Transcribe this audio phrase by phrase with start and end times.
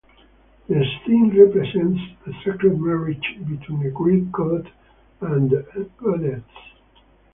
[0.67, 4.71] The scene represents a sacred marriage between a great god
[5.21, 5.51] and
[5.97, 6.41] goddess.